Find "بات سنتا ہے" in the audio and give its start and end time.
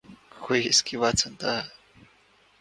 0.97-1.69